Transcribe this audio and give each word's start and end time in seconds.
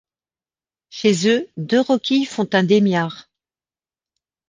Chez 0.89 1.27
eux, 1.27 1.47
deux 1.57 1.79
roquilles 1.79 2.25
font 2.25 2.49
un 2.53 2.63
demiard. 2.63 3.29